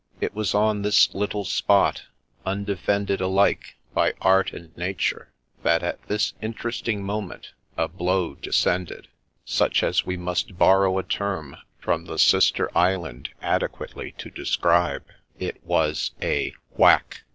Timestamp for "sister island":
12.17-13.29